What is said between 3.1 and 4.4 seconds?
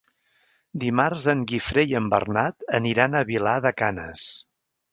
a Vilar de Canes.